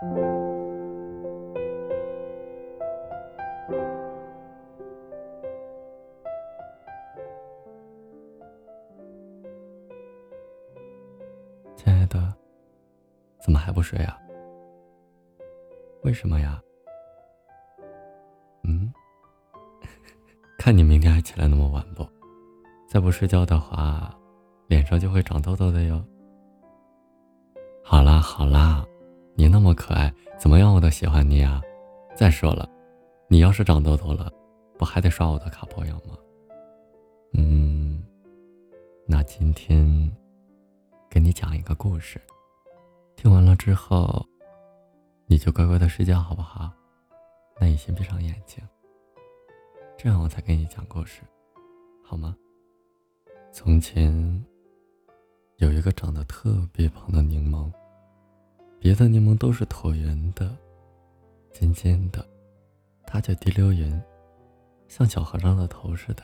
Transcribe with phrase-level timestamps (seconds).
[0.00, 0.08] 亲
[11.92, 12.34] 爱的，
[13.40, 14.18] 怎么还不睡啊？
[16.02, 16.58] 为什么呀？
[18.64, 18.90] 嗯，
[20.58, 22.08] 看你明天还起来那么晚不？
[22.88, 24.18] 再不睡觉的话，
[24.66, 26.02] 脸上就会长痘痘的哟。
[27.84, 28.82] 好啦好啦，
[29.34, 31.60] 你那么可爱，怎么样我都喜欢你啊！
[32.16, 32.68] 再说了，
[33.28, 34.30] 你要是长痘痘了，
[34.78, 36.16] 不还得刷我的卡包药吗？
[37.34, 38.02] 嗯，
[39.06, 40.10] 那今天。
[41.12, 42.20] 给你讲一个故事，
[43.16, 44.24] 听完了之后，
[45.26, 46.70] 你就乖乖的睡觉，好不好？
[47.60, 48.62] 那你先闭上眼睛，
[49.98, 51.22] 这样我才给你讲故事，
[52.04, 52.36] 好吗？
[53.52, 54.44] 从前
[55.56, 57.68] 有一个长得特别胖的柠檬，
[58.80, 60.56] 别的柠檬都是椭圆的、
[61.52, 62.26] 尖尖的，
[63.06, 64.02] 它就滴溜圆，
[64.88, 66.22] 像小和尚的头似的。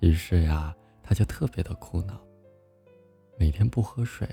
[0.00, 2.18] 于是呀，他就特别的苦恼。
[3.36, 4.26] 每天不喝水，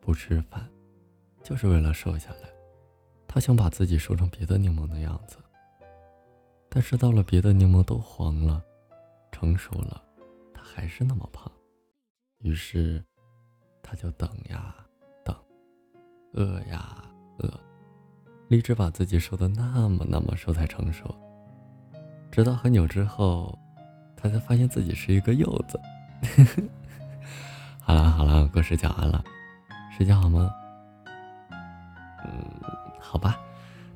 [0.00, 0.68] 不吃饭，
[1.42, 2.50] 就是为了瘦下来。
[3.26, 5.38] 他想把自己瘦成别的柠檬的样子，
[6.68, 8.62] 但是到了别的柠檬都黄了，
[9.32, 10.04] 成熟了，
[10.52, 11.50] 他还是那么胖。
[12.40, 13.02] 于是，
[13.82, 14.74] 他就等呀，
[16.32, 16.96] 饿呀
[17.38, 17.50] 饿，
[18.48, 21.14] 立志把自己瘦的那么那么瘦才成熟。
[22.30, 23.58] 直到很久之后，
[24.16, 25.80] 他才发现自己是一个柚子。
[27.80, 29.24] 好 了好了，故事讲完了，
[29.96, 30.50] 睡觉好吗？
[32.24, 32.30] 嗯，
[33.00, 33.40] 好吧。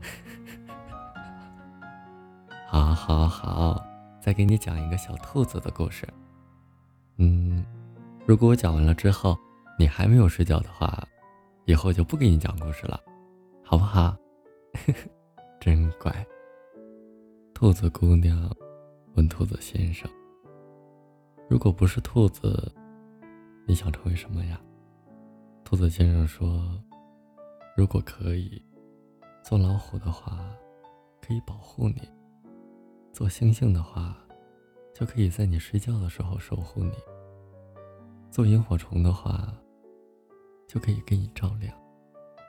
[2.66, 3.86] 好，好，好，
[4.20, 6.08] 再给你讲一个小兔子的故事。
[7.18, 7.64] 嗯，
[8.26, 9.38] 如果我讲完了之后
[9.78, 11.06] 你还没有睡觉的话，
[11.66, 13.00] 以后就不给你讲故事了，
[13.62, 14.16] 好不好？
[15.60, 16.12] 真乖。
[17.54, 18.50] 兔子姑娘
[19.14, 20.10] 问兔子先生
[21.48, 22.70] ：“如果不是兔子？”
[23.66, 24.60] 你想成为什么呀？
[25.64, 26.78] 兔子先生说
[27.74, 28.62] ：“如果可以，
[29.42, 30.54] 做老虎的话，
[31.22, 32.02] 可以保护你；
[33.10, 34.18] 做星星的话，
[34.92, 36.92] 就可以在你睡觉的时候守护你；
[38.30, 39.50] 做萤火虫的话，
[40.74, 41.72] 就可以给你照亮；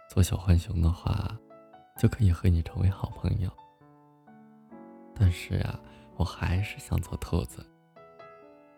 [0.09, 1.29] 做小浣熊的话，
[1.95, 3.51] 就可以和你成为好朋友。
[5.13, 5.79] 但是呀，
[6.15, 7.63] 我还是想做兔子，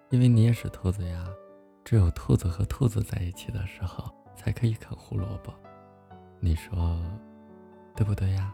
[0.10, 1.26] 因为你也是兔子呀。”
[1.86, 5.54] 只有兔子和兔子在一起的时候，才可以啃胡萝卜。
[6.42, 7.00] 你说
[7.96, 8.54] 对不对呀？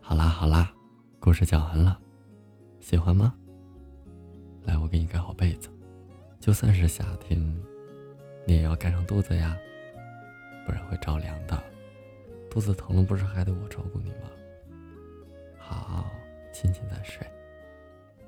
[0.00, 0.72] 好啦好啦，
[1.20, 2.00] 故事讲完了，
[2.80, 3.34] 喜欢吗？
[4.62, 5.68] 来，我给你盖好被子。
[6.40, 7.38] 就算是夏天，
[8.46, 9.56] 你也要盖上肚子呀，
[10.66, 11.62] 不然会着凉的。
[12.50, 14.30] 肚子疼了，不是还得我照顾你吗？
[15.58, 16.04] 好，
[16.52, 17.26] 亲亲再睡。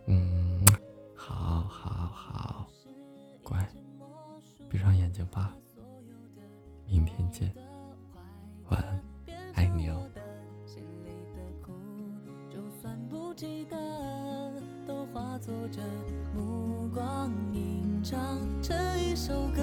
[0.07, 0.65] 嗯，
[1.15, 2.67] 好好好。
[3.43, 3.65] 乖，
[4.69, 5.55] 闭上眼睛吧。
[6.89, 7.53] 明天见，
[8.69, 9.01] 晚安，
[9.55, 10.03] 爱你哦。
[14.87, 15.83] 都化作这
[16.35, 19.63] 目光吟唱成一首歌，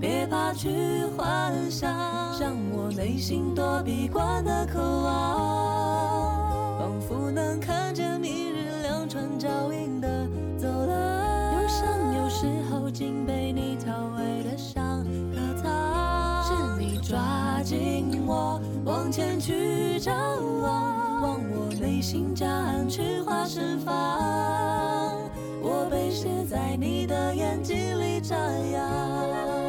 [0.00, 1.90] 别怕去幻想，
[2.40, 10.26] 让我内心躲避惯的渴望，仿佛能看见明日两串脚印的
[10.58, 11.54] 走廊。
[11.54, 15.04] 忧伤有时候竟被你调味的像
[15.34, 20.16] 可藏，是你抓紧我往前去张
[20.62, 23.94] 望，望我内心夹岸去化身方。
[25.88, 28.36] 被写在你的眼睛里张
[28.72, 29.65] 扬。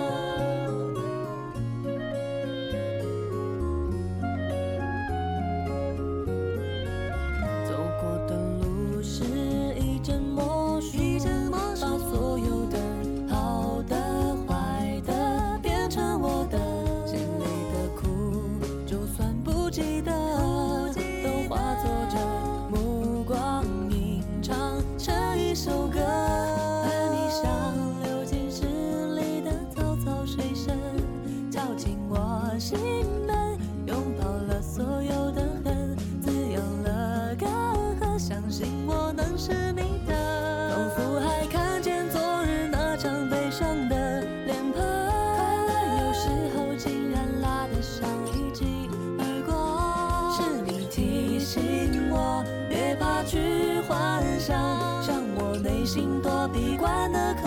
[39.18, 40.14] 能是你的。
[40.70, 44.84] 仿佛还看见昨日那张悲伤的脸庞。
[45.36, 48.88] 快乐有时候竟然拉得像一记
[49.18, 54.56] 耳光是你提醒我别怕去幻想
[55.08, 57.47] 让我内心躲避惯的渴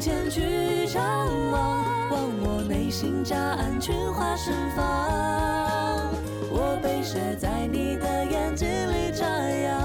[0.00, 1.02] 前去张
[1.52, 4.84] 望，望我内心夹岸群花盛放，
[6.50, 9.79] 我被写在你的眼睛里眨呀。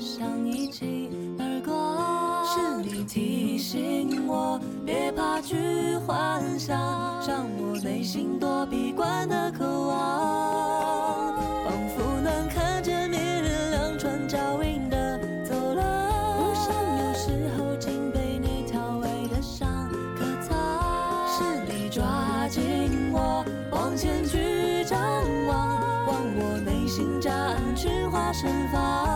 [0.00, 2.44] 像一记耳光。
[2.46, 6.78] 是你提醒我别怕去幻想，
[7.26, 11.34] 让我内心躲避惯的渴望，
[11.64, 16.38] 仿佛能看见明日两串脚印的走廊。
[16.38, 16.72] 路上
[17.04, 24.98] 有时候竟被你调味的像颗糖，是你抓紧我往前去张
[25.46, 29.07] 望，望我内心夹岸群花盛放，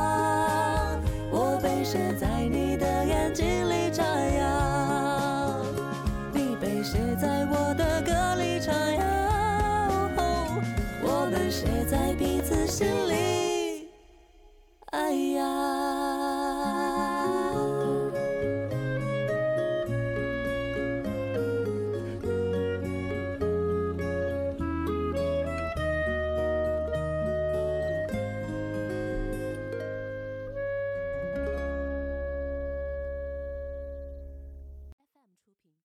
[11.93, 13.12] 在彼此心里。